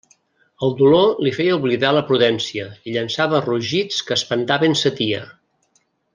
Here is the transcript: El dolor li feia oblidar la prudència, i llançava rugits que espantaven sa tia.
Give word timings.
El 0.67 0.71
dolor 0.77 1.19
li 1.25 1.33
feia 1.35 1.57
oblidar 1.57 1.91
la 1.97 2.03
prudència, 2.07 2.65
i 2.87 2.95
llançava 2.97 3.43
rugits 3.45 4.01
que 4.09 4.19
espantaven 4.23 4.75
sa 4.83 4.95
tia. 4.99 5.21